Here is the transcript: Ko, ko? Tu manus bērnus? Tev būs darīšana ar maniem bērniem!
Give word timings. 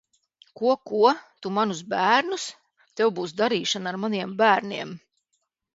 Ko, 0.61 0.71
ko? 0.91 1.11
Tu 1.45 1.51
manus 1.57 1.83
bērnus? 1.93 2.49
Tev 3.01 3.15
būs 3.21 3.39
darīšana 3.45 3.95
ar 3.95 4.05
maniem 4.07 4.35
bērniem! 4.45 4.99